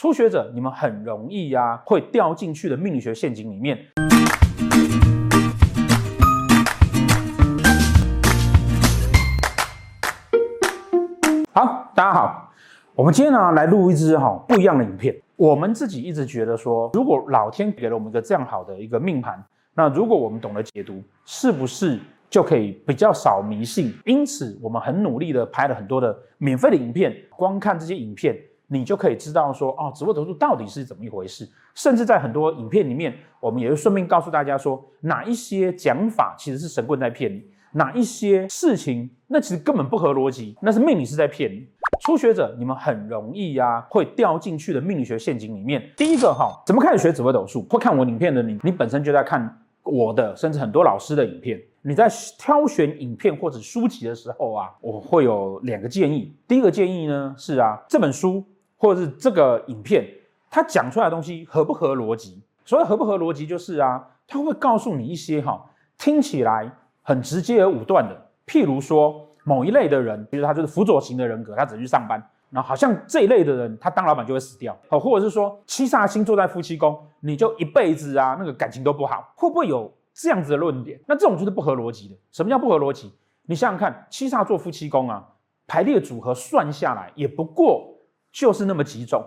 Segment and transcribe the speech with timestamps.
[0.00, 3.76] 初学者你们很容易呀、啊，会掉进去的命理学陷阱里面。
[11.52, 12.50] 好，大家好，
[12.94, 15.14] 我们今天呢来录一支哈不一样的影片。
[15.36, 19.44] 我们自己一直觉得说，如果老天给了我们一个这样好的一个命盘，
[19.74, 23.92] 那如果我们懂得解读，是不是就可以比较少迷信？
[24.06, 28.34] 因此，我们很努力的拍了很多的免费的影片，光看这些影片，
[28.72, 31.48] 你就可以知道说，哦，紫微斗数到底是怎么一回事。
[31.74, 41.66] 甚至在很多影片里面，我们也会顺便告诉大家说，哪一些讲法其实是神棍在骗你，哪一些事情那其实根本不合逻辑，那是命理师在骗你。
[42.00, 45.82] 初学者你们很容易呀、啊，会掉进去的命理学陷阱里面。
[45.96, 47.62] 第一个哈，怎么开始学紫微斗数？
[47.64, 49.56] 会看我影片的你，你本身就在看。
[49.82, 52.06] 我的甚至很多老师的影片，你在
[52.38, 56.36] 挑选影片或者书籍的时候啊，我会有两个建议。
[56.46, 58.44] 第一个建议呢是啊，这本书
[58.80, 60.08] 或者是这个影片，
[60.50, 62.42] 它讲出来的东西合不合逻辑？
[62.64, 65.62] 所谓合不合逻辑，就是啊，它会告诉你一些哈，
[65.98, 72.22] 听起来很直接而武断的，譬如说某一类的人，比如他就是辅佐型的人格，他只去上班。
[72.48, 80.98] 然后好像这一类的人，他当老板就会死掉，好，或者是说七煞星坐在夫妻宫，你就一辈子啊，那个感情都不好，会不会有这样子的论点？
[81.06, 82.16] 那这种就是不合逻辑的。
[82.32, 83.12] 什么叫不合逻辑？
[83.46, 85.24] 你想想看，七煞坐夫妻宫啊，
[85.68, 87.94] 排列组合算下来也不过
[88.32, 89.24] 就是那么几种，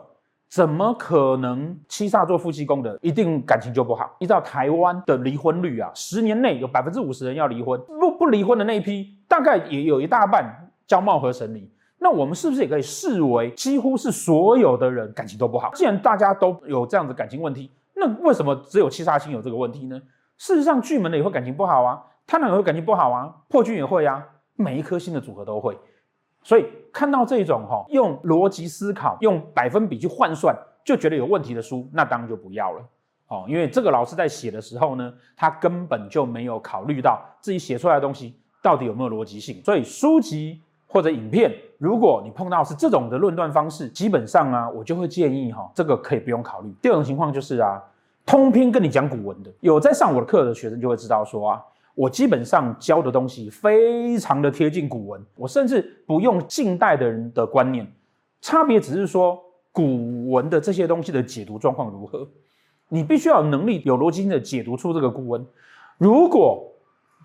[0.49, 4.15] 怎么可能七煞做夫妻宫的一定感情就不好？
[4.19, 11.69] 依照台湾的离婚率啊，十年内有百分之五十人要离婚，不不离婚的那一批，大概也有一大半叫貌合神离。
[11.99, 15.71] 那我们是不是也可以视为几乎是所有的人感情都不好？
[15.73, 20.01] 既然大家都有这样子感情问题，那为什么只有七煞星有这个问题呢？
[20.37, 24.21] 事实上，巨门的也会感情不好啊，贪狼也会感情不好啊，破军也会啊，
[24.55, 25.77] 每一颗星的组合都会。
[26.44, 32.81] 所以看到这种哈，用逻辑思考、用百分比去换算就觉得有问题的书，那当然就不要了
[33.27, 33.45] 哦。
[33.47, 40.61] 因为这个老师在写的时候呢，他根本就没有考虑到自己写出来的东西到底有没有逻辑性，所以书籍。
[40.86, 46.71] 或者影片，如果你碰到是这种的论断方式，基本上啊，我就会建议哈，这个可以不用考虑。
[46.83, 47.81] 第二种情况就是啊，
[48.27, 51.64] 通篇跟你讲古文的，有在上我的课的学生就会知道说啊，
[51.95, 57.87] 我基本上教的东西非常的贴近古文，我甚至不用近代的人的观念，
[58.42, 59.39] 差别只是说
[59.71, 62.27] 古文的这些东西的解读状况如何，
[62.89, 65.45] 你必须要有能力有逻辑性的解读出这个古文。
[65.98, 66.67] 如果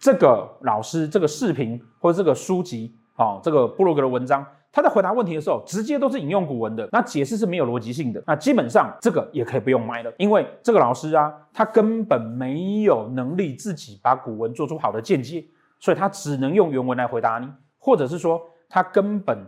[0.00, 8.22] 这个老师这个视频或者这个书籍，哦，这个布洛格的文章，他在回答问题的时候，直接都是引用古文的，那解释是没有逻辑性的。
[8.26, 15.44] 那基本上这个也可以不用买了，因为这个老师啊，他根本没有能力自己把古文做出好的见解，
[15.80, 17.48] 所以他只能用原文来回答你，
[17.78, 19.38] 或者是说他根本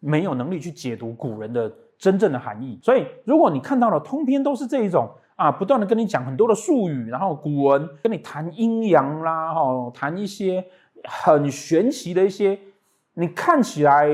[0.00, 2.78] 没有能力去解读古人的真正的含义。
[2.82, 10.64] 所以，如果你看到了通篇都是这一种啊，不断的跟你讲很多的术语，然后古文跟你谈阴阳啦，哈，谈一些
[11.04, 12.58] 很玄奇的一些。
[13.14, 14.08] 你看起来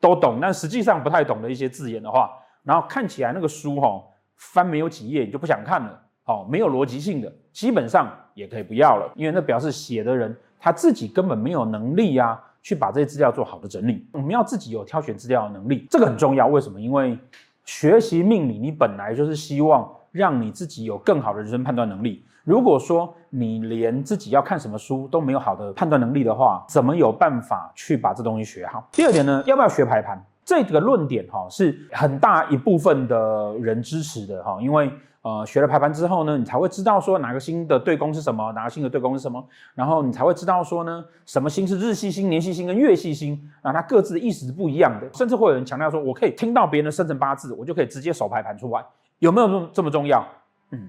[0.00, 2.30] 都懂，但实际上不太懂的一些字眼的话，
[2.62, 4.02] 然后看起来那个书哈
[4.36, 14.06] 翻没有几页你就不想看了，哦，没有逻辑性的，基本上也可以不要了，因为那表示写的人他自己根本没有能力啊，去把这些资料做好的整理。
[14.12, 16.46] 我们要自己有挑选资料的能力，这个很重要。
[16.46, 16.80] 为什么？
[16.80, 17.18] 因为
[17.64, 22.24] 学习命理，你本来就是希望让你自己有更好的人生判断能力。
[22.48, 28.88] 如果说你连自己要看什么书都没有好的判断能力的话，怎么有办法去把这东西学好？
[28.90, 30.18] 第二点呢，要不要学排盘？
[30.46, 39.44] 这个论点哈是很大一部分的人支持的哈，因为呃学了排盘之后呢，你才会知道说哪个星的对宫是什么，哪个星的对宫是什么，
[39.74, 48.82] 然后你才会知道说呢，什么星是日系星、年系星跟月系星，啊，它各自的意思是不一样的，甚至会有人强调说，我可以听到别人的生辰八字，我就可以直接手排盘出来，
[49.18, 50.26] 有没有这么这么重要？
[50.70, 50.88] 嗯。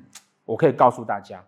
[0.50, 1.40] 我可以告诉大家，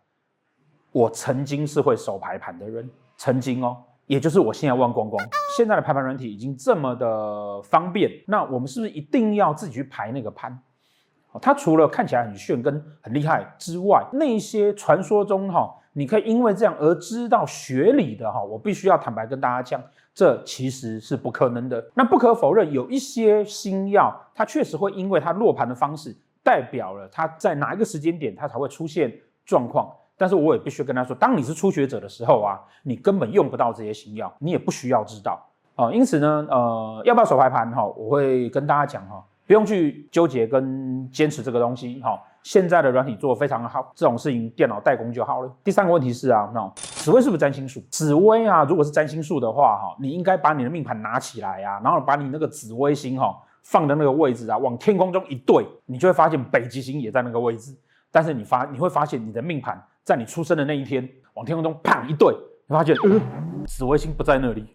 [0.91, 3.75] 我曾经是会手排盘的人，曾经哦，
[4.05, 5.19] 也就是我现在忘光光。
[5.57, 10.55] 现在的排盘软体已经这么的方便，那我们是不是一定要自己去排那个盘？
[11.41, 19.81] 它除了看起来很炫跟很厉害之外，那些传说中哈，你可以因为这样而知道学理的哈，我必须要坦白跟大家讲，
[20.13, 21.83] 这其实是不可能的。
[21.95, 26.15] 那不可否认，有一些星曜，它确实会因为它落盘的方式。
[26.43, 29.11] 代表了他在哪一个时间点，他才会出现
[29.45, 29.91] 状况。
[30.17, 35.43] 但是我也必须跟他说，当你是初学者的时候啊，你根本用不到这些新药，你也不需要知道
[35.75, 35.91] 啊。
[35.91, 37.83] 因此呢，呃，要不要手排盘哈？
[37.83, 42.21] 我会跟大家讲哈，不用去纠结跟坚持这个东西哈。
[42.43, 45.51] 现在的软体做非常好，这种事情电脑代工就好了。
[45.63, 47.81] 第三个问题是啊，那紫微是不是占星术？
[47.89, 53.35] 紫微啊，如果是占星术的话哈，你应该把你的命盘拿起来啊，然后把你那个紫微星哈。
[53.63, 57.75] 放的那个位置啊，往天空中一对，你就会发现北极星也在那个位置。
[58.11, 62.35] 但是你发你会发现你的命盘在你出生的那一天往天空中砰一对，
[62.67, 63.21] 你发现呃
[63.65, 64.65] 紫微星不在那里。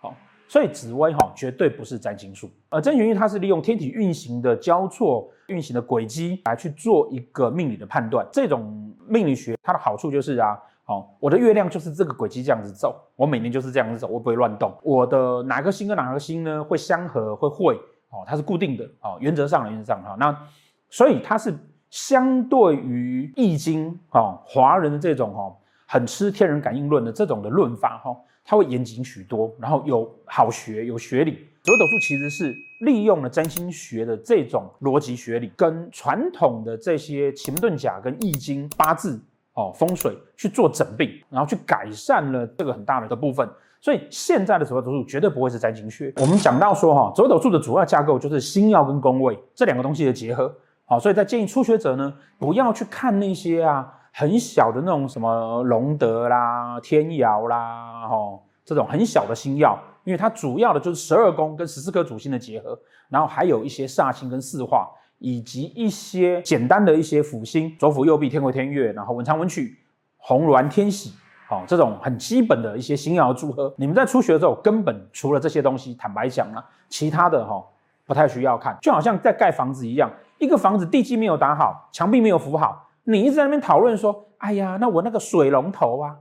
[0.00, 0.14] 好，
[0.48, 8.26] 所以紫微哈绝对不是占星术，而真元运它是利用天体运行的交错、运行的轨迹来去做一个命理的判断。
[8.32, 10.58] 这种命理学它的好处就是啊。
[10.86, 14.76] 哦，我的月亮就是这个轨迹这样子走，我每年就是这样子走，我不会乱动。
[14.82, 17.80] 我的哪个星跟哪个星呢会相合会会
[18.12, 20.48] 哦，它是固定的哦，原则上原则上哈，那
[20.88, 21.52] 所以它是
[21.90, 25.52] 相对于易经哦，华人的这种哈
[25.88, 31.48] 很吃天人感应论的这种的论法哈，它会严谨许多，然后有好学有学理。
[31.62, 39.20] 紫微斗术其实是利用了占星学的这种逻辑学理，跟传统的这些奇门遁甲跟易经八字。
[39.54, 43.46] 哦，风水去做整并，然后去改善了这个很大的一个部分。
[43.82, 46.10] 所以现在的紫微斗数绝对不会是占星学。
[46.16, 50.54] 我们讲到说哈，紫微斗数的主要架构就是星曜跟宫位这两个东西的结合。
[50.86, 62.78] 好，所以在建议初学者呢，不要去看那些啊很小的那种什么龙德啦、天姚啦，哈这种很小的星曜，因为它主要的就是十二宫跟十四颗主星的结合，
[63.10, 64.88] 然后还有一些煞星跟四化。
[65.24, 69.78] 以及一些简单的一些辅星，左辅右弼，天魁天鉞，然后文昌文曲，
[70.16, 71.12] 红鸾天喜，
[71.52, 77.62] 好，这种很基本的一些星曜组合，你们在初学的时候，根本除了这些东西，坦白讲啊，其他的哈
[78.06, 86.16] 不太需要看，就好像在盖房子一样，一个房子地基没有打好，墙壁没有扶好，你一直在那边讨论说，哎呀，那我那个水龙头啊，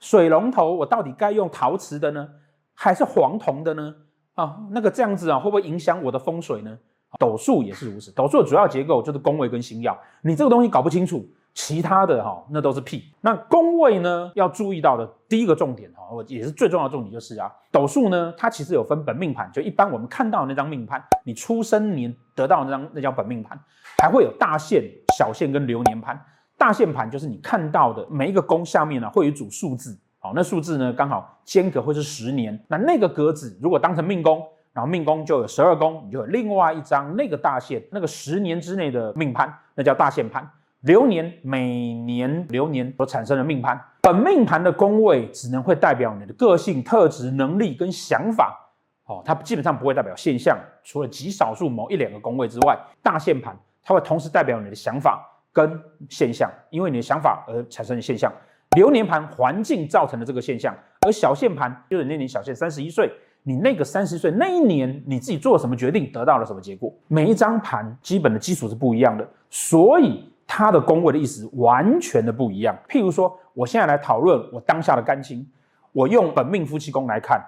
[0.00, 2.26] 水龙头我到底该用陶瓷的呢，
[2.74, 3.94] 还是黄铜的呢？
[4.34, 6.76] 啊，那个这样子啊，会不会影响我的风水呢？
[7.20, 11.24] 斗数也是如此，斗数的主要结构就是宫位跟星曜，你这个东西搞不清楚，
[11.54, 13.04] 其他的哈那都是屁。
[13.20, 23.58] 那宫位呢，要注意到的第一个重点哈，也是最重要的重点就是啊，斗数呢它其实有分本命盘，就一般我们看到的那张命盘，你出生年得到的那张那叫本命盘，
[23.98, 24.82] 还会有大限、
[25.16, 26.20] 小限跟流年盘。
[26.56, 34.42] 大限盘就是你看到的每一个宫下面呢会有一组数字，好，那数字呢刚好间隔会是十年，那那个格子如果当成命宫。
[34.72, 40.48] 然后命宫就有十二宫，你就有另外一张那个大限，那个十年之内的命盘，那叫大限盘。
[40.82, 48.58] 流年每年流年所产生的命盘，本命盘的宫位只能会代表你的个性、特质、能力跟想法，
[49.04, 55.22] 哦，它基本上不会代表现象，除了极少数某一两个宫位之外，大限盘它会同时代表你的想法
[55.52, 55.78] 跟
[56.08, 58.32] 现象，因为你的想法而产生的现象。
[58.76, 63.10] 流年盘环境造成的这个现象，而小限盘就是那年小限三十一岁。
[63.42, 66.94] 你那个三十岁那一年，你自己做了什么决定，得到了什么结果？
[67.08, 72.76] 每一张盘基本的基础是不一样的，所以它的宫位的意思完全的不一样。
[72.88, 75.48] 譬如说，我现在来讨论我当下的感情，
[75.92, 77.40] 我用本命夫妻宫来看，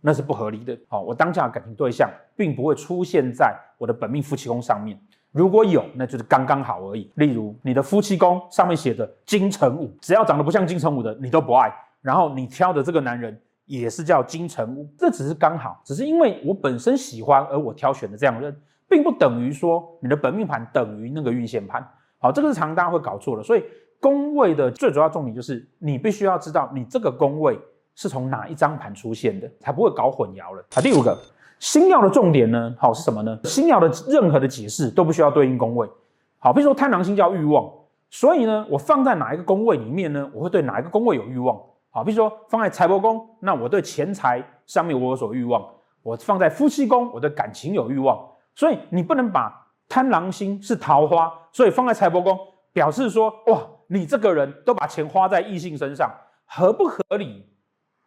[0.00, 0.74] 那是不合理的。
[0.88, 4.98] 好，我当下的感情对象并不会出现在我的本命夫妻宫上面，
[5.30, 7.12] 如果有，那就是刚刚好而已。
[7.16, 11.70] 例如，你的夫妻宫上面写着金城武，只要长得不像金城武的，你都不爱。
[12.00, 13.38] 然后你挑的这个男人。
[13.68, 21.86] 也是叫金城武，这只是刚好，只是因为我本身喜欢而我挑选的这样的人，并不等于说你的本命盘等于那个运线盘。
[22.18, 23.42] 好，这个是常大家会搞错的。
[23.42, 23.64] 所以
[24.00, 27.58] 宫位的最主要重点就是你必须要知道你这个宫位
[27.94, 30.64] 是从哪一张盘出现的，才不会搞混淆了。
[30.74, 31.16] 好，第五个
[31.58, 33.38] 星曜的重点呢，好是什么呢？
[33.44, 35.88] 星曜的任何的解释都不需要对应宫位。
[36.38, 37.68] 好，比如说贪狼星叫欲望，
[38.10, 40.30] 所以呢，我放在哪一个宫位里面呢？
[40.32, 41.60] 我会对哪一个宫位有欲望。
[41.90, 45.60] 好，比如说放在财帛宫，那我对钱财上面我有所欲望；
[46.04, 48.18] 我放在夫妻宫，我对感情有欲望。
[48.54, 52.38] 所以你不能把贪狼星是桃花，所以放在财帛宫，
[52.72, 56.10] 表示说哇，你这个人都把钱花在异性身上，
[56.44, 57.46] 合不合理？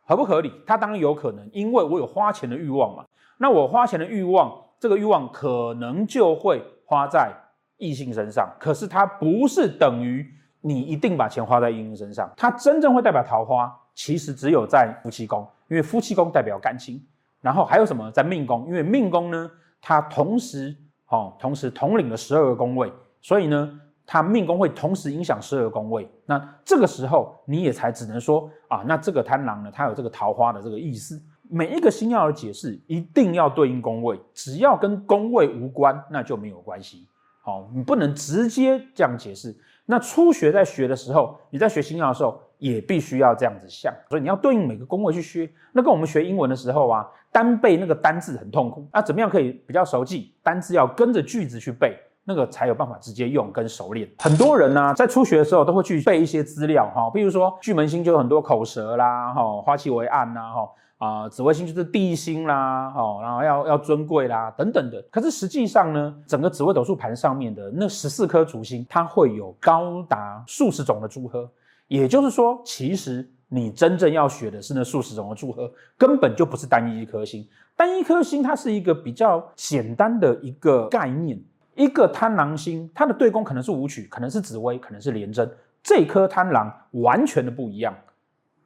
[0.05, 0.51] 合不合理？
[0.65, 3.05] 它当然有可能，因为我有花钱的欲望嘛。
[3.37, 7.31] 那我花钱的欲望，这个欲望可能就会花在
[7.77, 10.25] 异性身上，可是它不是等于。
[10.63, 17.03] 你一定把钱花在异性身上，它真正会代表桃花，其实只有在夫妻宫，因为夫妻宫代表感情。
[17.41, 18.67] 然后还有什么在命宫？
[18.67, 19.49] 因为命宫呢，
[19.81, 20.77] 它同时
[21.11, 22.91] 哦，同时统领了十二个宫位，
[23.21, 26.09] 所以呢，它命宫会同时影响十二个宫位。
[26.25, 31.21] 那这个时候你也才只能说啊，那这个贪狼呢，它有这个桃花的这个意思。
[31.49, 37.05] 每一个星曜的解释一定要对应宫位，只要跟宫位无关，那就没有关系。
[37.43, 39.53] 好，你不能直接这样解释。
[39.85, 45.51] 那初学在学的时候，你在学星曜的时候，也必须要这样子想，所以你要对应每个宫位去学。
[45.73, 48.87] 那跟我们学英文的时候啊，单背那个单字很痛苦。
[48.93, 50.35] 那怎么样可以比较熟记？
[50.43, 54.07] 单字要跟着句子去背，那个才有办法直接用跟熟练。
[54.19, 60.69] 很多人呢、啊，在初学的时候都会去背一些资料哈，比如说巨门星就有很多口舌啦，哈，花期为暗呐，哈，
[61.07, 65.01] 啊，紫微星就是地星啦，哈，然后要要尊贵啦，等等的。
[65.09, 71.49] 可是实际上呢，整个紫微斗数盘上面的那十四颗主星，它会有高达数十种的组合。
[71.91, 77.45] 也就是说，其实你真正要学的是那数十种的组合，根本就不是单一一颗星。
[77.75, 81.37] 单一颗星它是一个比较简单的一个概念。
[81.75, 85.49] 一个贪狼星，它的对宫可能是武曲，可能是紫薇，可能是廉贞。
[85.83, 87.93] 这颗贪狼完全的不一样。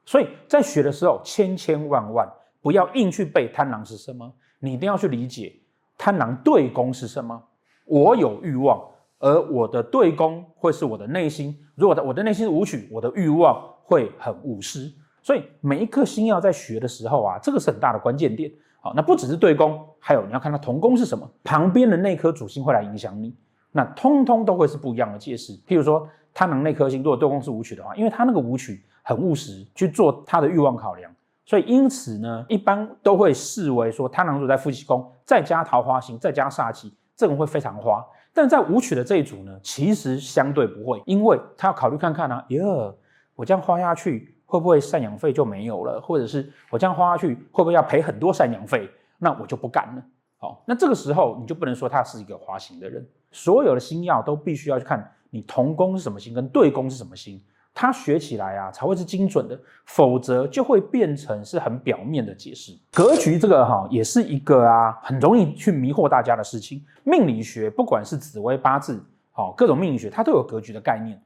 [0.05, 5.51] 所以在学的时候，千千万万不要硬去背贪狼是什么，你一定要去理解
[5.98, 7.41] 贪狼对宫是什么。
[7.86, 8.88] 我有欲望，
[9.19, 11.57] 而我的对宫会是我的内心。
[11.75, 14.91] 如果我的内心是武曲，我的欲望会很务实。
[15.22, 18.51] 所以每一颗星要在学的时候啊，这个是很大的关键点。
[18.81, 23.36] 好，那不只是对宫，还有你要看它同宫是什么，旁边的那颗主星会来影响你。
[23.72, 25.53] 那通通都会是不一样的解释。
[25.67, 28.84] 譬如说贪狼那颗星，如果对宫是武曲的话，因为它那个武曲。
[29.07, 31.13] 很务实去做他的欲望考量，
[31.45, 38.03] 所以因此呢，一般都会视为说贪狼主在夫妻宫，再加桃花星，再加煞气，这种会非常花。
[38.35, 42.93] 但在武曲的这一组呢，其实相对不会，因为他要考虑看看呢、啊，哟，
[43.33, 50.03] 我这样花下去会不会赡养费就没有了，或者是我这样花下去会不会要赔很多赡养费，那我就不干了。
[50.37, 53.07] 好，那这个时候你就不能说他是一个花心的人。
[53.31, 57.41] 所有的星曜都必须要去看你同宫是什么星，跟对宫是什么星。
[57.75, 62.72] 他学起来啊，才会是精准的，否则就会变成是很表面的解释。
[62.94, 66.82] 格局这个哈，也是一个啊，很容易去迷惑大家的事情。
[67.03, 69.03] 命理学不管是紫微八字，
[69.34, 71.22] 好，各种命理学，它都有格局的概念。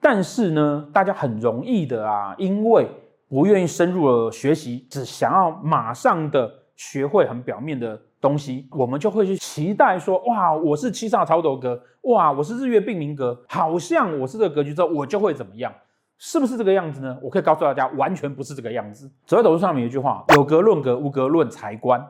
[0.00, 2.88] 但是呢，大家很容易的啊，因为
[3.28, 15.72] 不愿意深入的学习，只想要马上的学会很表面的东西，我们就会去期待说，哇，我是七煞超斗格，哇，我是日月并明格，好像我是这个格局之后，我就会怎么样？
[16.18, 17.16] 是不是这个样子呢？
[17.22, 19.08] 我可以告诉大家，完全不是这个样子。
[19.26, 22.04] 紫微斗数上面有一句话：有格论格，无格论财官。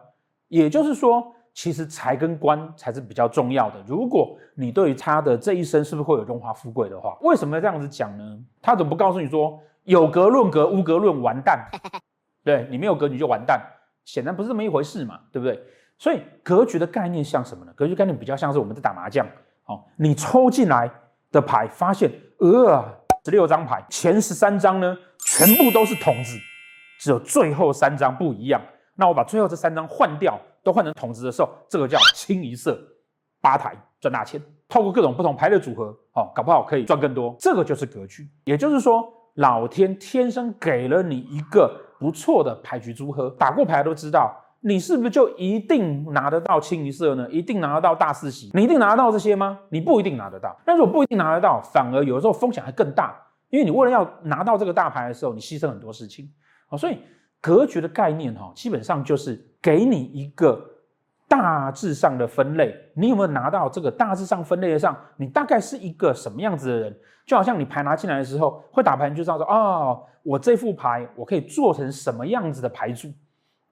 [0.48, 3.76] 也就是说，其实财跟官才是比较重要的。
[3.86, 8.38] 如果你对于他的这一生是不是会有荣华富贵的话，为什么要这样子讲呢？
[8.62, 11.68] 他怎么不告诉你说，有格论格，无格论完蛋？
[12.42, 13.60] 对，你没有格局就完蛋，
[14.04, 15.60] 显然不是这么一回事嘛，对不对？
[15.98, 17.72] 所以格局的概念像什么呢？
[17.74, 19.26] 格局概念比较像是我们在打麻将，
[19.64, 20.90] 哦，你抽进来
[21.32, 22.84] 的牌，发现，呃，
[23.24, 26.36] 十六张牌，前十三张呢，全部都是筒子，
[27.00, 28.60] 只有最后三张不一样。
[28.94, 32.78] 那我把最后这三张换掉，都换成筒子的时候，这个叫清一色
[33.40, 34.40] 八台赚大钱。
[34.68, 37.34] 透过各种不同牌的组合，哦，搞不好可以赚更多。
[37.38, 44.34] 这个就是格局，也就是说，老天天生给了你一个不错的牌局组合，打过牌都知道。
[44.60, 47.28] 你是不是就一定拿得到清一色呢？
[47.30, 48.50] 一定拿得到大四喜？
[48.52, 49.58] 你一定拿得到这些吗？
[49.68, 50.56] 你不一定拿得到。
[50.64, 53.16] 但是我不一定拿得到，反而有的时候风险还更大，
[53.50, 56.28] 因为你为了要拿到这个大牌的时候，你牺牲很多事情。
[56.68, 56.98] 好，所以
[57.40, 60.60] 格局的概念哈，基本上就是给你一个
[61.28, 62.74] 大致上的分类。
[62.96, 64.96] 你有没有拿到这个大致上分类的上？
[65.16, 66.96] 你大概是一个什么样子的人？
[67.24, 73.08] 就好像你牌拿进来的时候，会打牌你就知道说，哦，我这副牌我可以做成什么样子的牌组。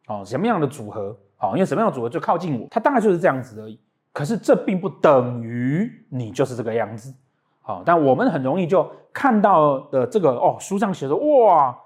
[0.06, 1.16] 哦，什么样的组合？
[1.36, 3.78] 好，因为什么样的组合就靠近我，它大概就是这样子而已。
[4.12, 7.12] 可是这并不等于你就是这个样子。
[7.60, 11.76] 好，但我们很容易就看到的这个哦，书上写着哇，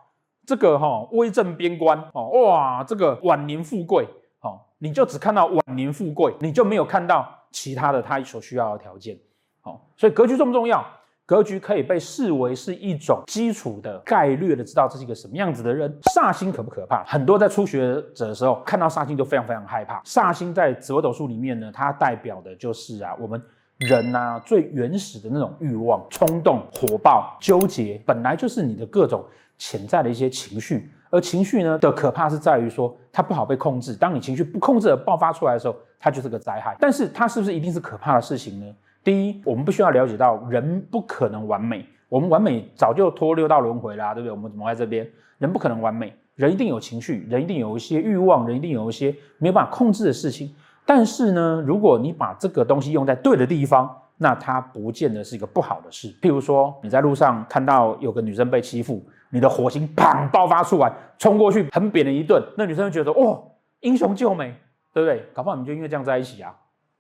[0.45, 4.07] 这个哈、哦、威震边关哦，哇，这个晚年富贵
[4.41, 9.17] 哦，你就只看到晚年富贵，你就没有看到其他的他所需要的条件。
[9.61, 10.85] 好，所以格局重不重要？
[11.29, 15.95] 格局可以被视为是一种基础的概略的，知道这是一个什么样子的人。
[16.15, 17.05] 煞星可不可怕？
[17.05, 20.01] 很多在初学者的时候看到煞星都非常非常害怕。
[20.05, 23.39] 煞星在紫微斗数里面呢，它代表的就是啊，我们
[23.77, 29.23] 人呐最原始的那种欲望、冲动、火爆、纠结，本来就是你的各种
[29.59, 30.91] 潜在的一些情绪。
[31.11, 33.95] 而情绪呢的可怕是在于说，它不好被控制。
[33.95, 36.75] 当你情绪不控制而爆发出来的时候，它就是个灾害。
[36.81, 38.75] 但是它是不是一定是可怕的事情呢？
[39.05, 41.87] 第一，我们必须要了解到，人不可能完美。
[42.09, 44.33] 我们完美早就脱六道轮回啦，对不对？
[44.33, 45.07] 我们怎么在这边？
[45.39, 50.55] 人不可能完美，人一定有情绪，人一定有一些欲望，人一定有一些没有办法控制的事情。
[50.87, 56.09] 但是呢，如果你把这个东西用在对的地方，那它不见得是一个不好的事。
[56.21, 59.01] 譬如说，你在路上看到有个女生被欺负，
[59.31, 63.43] 你的火星砰爆发出来，冲过去狠扁了一顿，那女生就觉得哦，
[63.81, 64.55] 英雄救美，
[64.93, 65.25] 对不对？
[65.35, 66.53] 搞不好你们就因为这样在一起啊？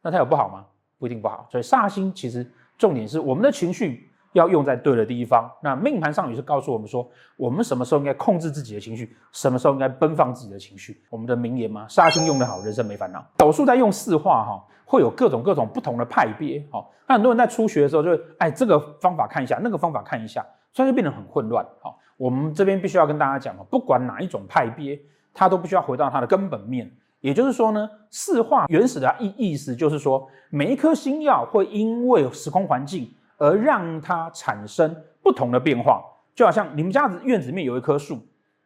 [0.02, 0.66] 那它有不好吗？
[0.98, 5.50] 不一定不好，所以煞星其实重点是我们的情绪要用在对的地方。
[5.62, 11.02] 那命盘上也是告诉我们说，我们什么时候应该控制自己的情绪，什么时候应该奔放自己的情绪。
[11.10, 13.24] 我们的名言嘛，煞星用得好，人生没烦恼。
[13.36, 16.64] 斗数在用四化哈，会有各种各种不同的派别。
[16.70, 21.64] 好，那很多人在初学的时候就会，哎，这个方法看一下，那个方法看一下，所以就变得很混乱。
[21.80, 25.00] 好，我们这边必须要跟大家讲，不管哪一种派别。
[25.34, 26.90] 它都必须要回到它的根本面。
[27.20, 36.02] 也就是说呢，四化原始的意意思就是说，每一颗星耀会因为时空环境而让它产生不同的变化。
[36.34, 38.20] 就好像你们家子院子里面有一棵树，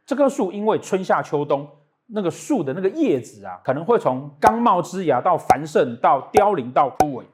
[0.05, 1.67] 这棵树因为春夏秋冬
[2.07, 7.25] 那个树的那个叶子啊，可能会从刚冒枝芽到繁盛到凋零到枯萎，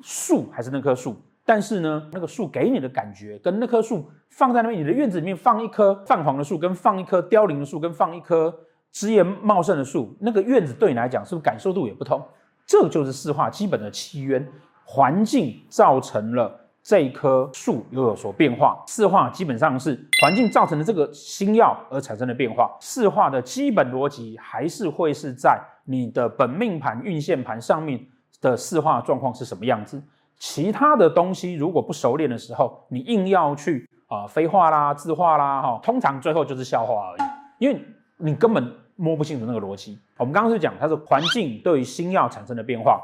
[0.00, 8.56] 树还是那棵树，但是呢，那个树给你的感觉跟那棵树放在那边，你的院子里面放一棵泛黄的树，跟放一棵凋零的树，跟放一棵
[8.92, 12.22] 枝叶茂盛的树，那个院子对你来讲是不是感受度也不同？
[12.66, 14.46] 这就是四化基本的起源，
[14.84, 16.60] 环境造成了。
[16.84, 22.68] 这一棵树又有所变化，四化基本上是环境造成的这个星曜而产生的变化。
[22.80, 28.04] 四化的基本逻辑还是会是在你的本命盘、运线盘上面
[28.40, 30.02] 的四化状况是什么样子。
[30.36, 37.28] 其他的东西如果不熟练的时候，你硬要去啊飞化啦、自化啦，哈，通常最后就是笑话而已，
[37.64, 37.80] 因为
[38.22, 39.98] 你根本摸不清楚那个逻辑。
[40.16, 43.00] 我们刚刚是讲它是环境对于星曜产生的变化。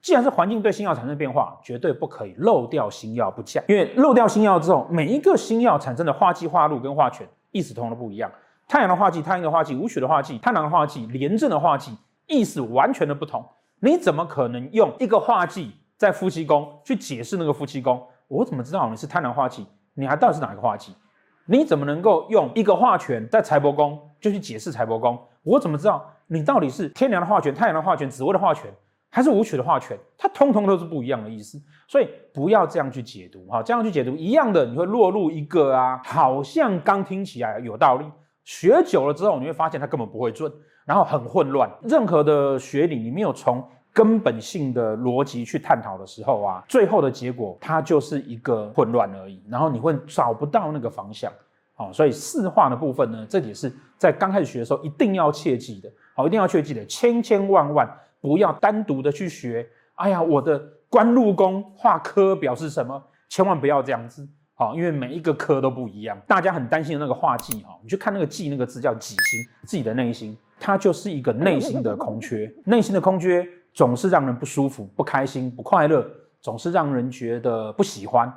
[0.00, 8.28] 既然是环境对星曜产生变化，绝对不可以漏掉星曜不讲，因为漏掉星曜之后，每一个星曜产生的化忌、化禄跟化权意思通都不一样。
[8.66, 13.44] 太阳的化忌、太阴的化忌、武曲的化忌、贪狼的化忌、廉政的化忌，意思完全的不同。
[13.78, 18.02] 你怎么可能用一个化忌在夫妻宫去解释那个夫妻宫？
[18.26, 19.66] 我怎么知道你是贪狼化忌？
[19.94, 20.92] 你还到底是哪一个化忌？
[21.46, 25.18] 你怎么能够用一个化权在财帛宫就去解释财帛宫？
[25.42, 28.72] 我怎么知道你到底是天梁的化权、太阳的化权、紫微的化权？
[29.10, 38.06] 还是武曲的化权，它通通都是不一样的意思，所以不要这样去解读哈，这样去解读一样的，你会落入一个啊，好像刚听起来有道理，
[38.44, 40.50] 学久了之后，你会发现它根本不会准，
[40.86, 41.70] 然后很混乱。
[41.82, 43.62] 任何的学理，你没有从
[43.92, 51.30] 根本性的逻辑去探讨的时候啊，最后的结果它就是一个混乱而已，然后你会找不到那个方向。
[51.74, 57.88] 好，所以四化的部分呢，这也是在刚开始学的时候一定要切记的，好，一定要切记的，千千万万。
[58.20, 60.56] 不要单独的去学，哎呀，我的
[60.88, 63.02] 官禄宫化科表示什么？
[63.28, 64.24] 千万不要这样子，
[64.54, 66.16] 好，因为每一个科都不一样。
[66.24, 72.48] 大家很担心的那个化忌，哈，你去看那个忌那个字叫己心，自己的内心，它就是一个内心的空缺。
[72.64, 73.44] 内心的空缺
[73.74, 76.08] 总是让人不舒服、不开心、不快乐，
[76.40, 78.32] 总是让人觉得不喜欢。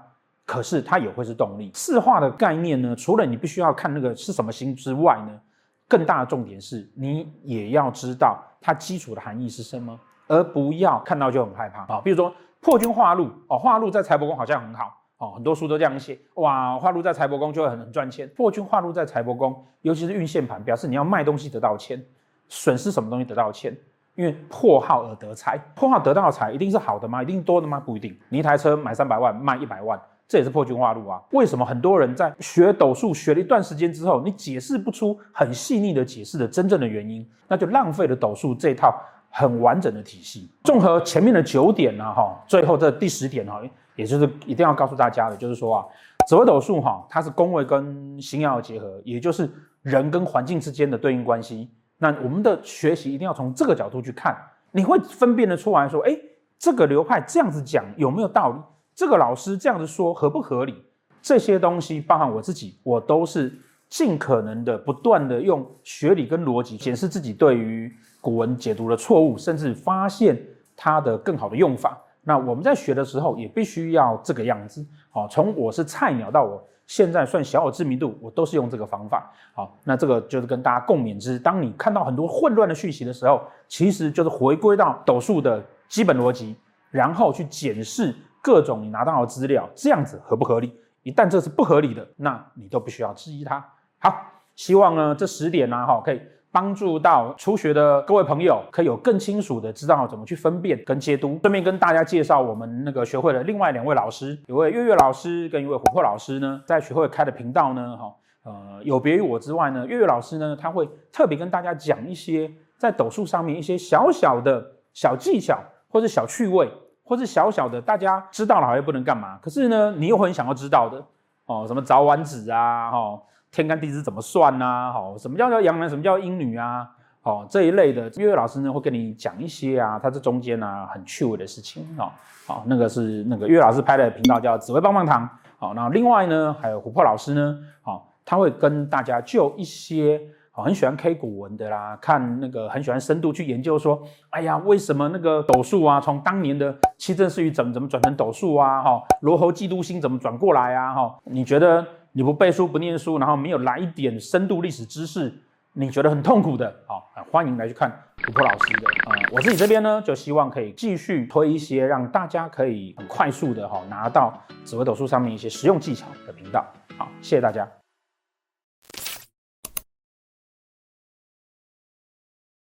[0.46, 1.72] 可是它也会是动力。
[1.74, 5.40] 四化的概念呢，除了你必须要看那个是什么星之外呢，
[5.88, 8.42] 更大的重点是你也要知道。
[8.62, 10.00] 它基础的含义是什么？
[10.28, 12.02] 而不要看到就很害怕啊！
[12.04, 18.28] 比如说破军化禄哦，化禄在财帛宫好像很好哦，很多书都这样写哇，化禄在财帛宫就会很很赚钱。
[18.36, 22.04] 破军化禄在财帛宫，尤其是运线盘，表示你要卖东西得到钱，
[22.48, 23.72] 损失什么东西得到钱？
[24.16, 27.22] 因为破耗而得财，破耗得到财一定是好的吗？
[27.22, 27.80] 一定多的吗？
[27.80, 28.18] 不一定。
[28.30, 31.22] 你一台车买三百万卖一百万，这也是破军化路啊。
[31.32, 38.94] 为什么很多人在学斗数学了一段时间之后，你解释不出很细腻的解释的真正的原因，那就浪费了斗数这套。
[39.38, 43.60] 很完整的体系，综合前面的九点呢，哈，最后这第十点哈，
[43.98, 45.86] 也就是一定要告诉大家的，就是说啊，
[46.26, 51.70] 紫微斗数哈，它是宫位跟星曜的结合，也就是人跟环境之间的对应关系。
[51.98, 54.34] 那我们的学习一定要从这个角度去看，
[54.72, 56.18] 你会分辨得出来说，哎，
[56.58, 58.60] 这个流派这样子讲有没有道理？
[58.96, 60.84] 这个老师这样子说合不合理？
[61.22, 63.54] 这些东西，包含我自己，我都是
[63.90, 67.94] 尽可能的不断的用学理跟逻辑检视自己对于。
[68.22, 70.36] 古文解读的错误，甚至发现
[70.76, 71.96] 它的更好的用法。
[72.24, 74.84] 那我们在学的时候，也必须要这个样子。
[75.12, 79.32] 好，从我是菜鸟到我现在算小有知名度，我都是用这个方法。
[79.54, 81.38] 好，那这个就是跟大家共勉之。
[81.38, 86.56] 当你看到很多混乱的讯息的时候，其实就是回归到斗数的基本逻辑，
[86.90, 88.12] 然后去检视
[88.46, 90.72] 各种你拿到的资料，这样子合不合理？
[91.02, 93.66] 一旦这是不合理的，那你都必须要质疑它。
[93.98, 94.16] 好，
[94.56, 96.22] 希望呢这十点呢，哈，可以。
[96.52, 101.38] 帮助到初学的各位朋友，可以有更清楚的知道怎么去分辨跟解读。
[101.42, 116.72] 顺便跟大家介绍我们那个学会的另外两位老师，一位月月老师跟一位琥珀老师呢，在学会开的频道呢，哈，呃，有别于我之外呢，月月老师呢，他会特别跟大家讲一些在斗数上面一些小小的小技巧，或是小趣味，
[117.06, 121.02] 或是小小的大家知道了好像不能干嘛，可是呢，你又很想要知道的
[121.46, 123.22] 哦，什么早晚子啊，哈。
[123.52, 124.94] 天干地支怎么算呢、啊？
[125.18, 125.88] 什么叫叫阳男？
[125.88, 126.86] 什么叫阴女啊？
[127.22, 132.12] 哦，这一类的，月月老师呢会跟你讲一些啊，他这中间啊很趣味的事情哦。
[132.46, 135.30] 好，那个是那个月月老师拍的频道叫紫薇棒棒糖。
[135.58, 140.22] 好，那另外呢还有琥珀老师呢，好，他会跟大家就一些
[140.56, 148.82] 哦很喜欢 K 古文的啦，看那个很喜欢深度去研究说，哎呀，为什么那个斗数啊，从当年的七政四余怎么怎么转成斗数啊？
[148.82, 150.94] 哈，罗侯嫉妒星怎么转过来啊？
[150.94, 151.86] 哈，你觉得？
[152.18, 155.38] 你不背书不念书，然后没有来一点深度历史知识，
[155.74, 158.88] 你觉得很痛苦的，好，欢迎来去看琥珀老师的。
[159.10, 166.66] 嗯，我自己这边呢，就希望可以继续推一些让大家可以很快速的哈拿到紫微斗数上面一些实用技巧的频道。
[166.98, 167.68] 好，谢谢大家。